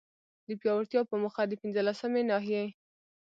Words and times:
د 0.47 0.49
پياوړتيا 0.61 1.01
په 1.09 1.15
موخه، 1.23 1.43
د 1.47 1.53
پنځلسمي 1.61 2.21
ناحيي 2.31 2.65